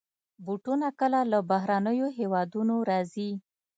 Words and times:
بوټونه 0.45 0.87
کله 0.99 1.19
له 1.31 1.39
بهرنيو 1.51 2.07
هېوادونو 2.17 2.75
راځي. 2.89 3.31